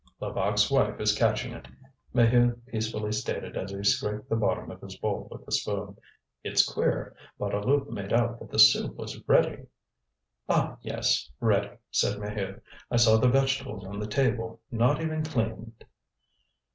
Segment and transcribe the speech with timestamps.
[0.19, 1.67] "Levaque's wife is catching it,"
[2.11, 5.95] Maheu peacefully stated as he scraped the bottom of his bowl with the spoon.
[6.43, 9.67] "It's queer; Bouteloup made out that the soup was ready."
[10.49, 11.29] "Ah, yes!
[11.39, 12.61] ready," said Maheude.
[12.89, 15.83] "I saw the vegetables on the table, not even cleaned."